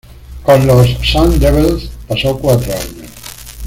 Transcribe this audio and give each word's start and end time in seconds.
Con 0.41 0.65
los 0.65 0.87
Sun 1.07 1.37
Devils 1.37 1.91
pasó 2.07 2.35
cuatro 2.35 2.73
años. 2.73 3.07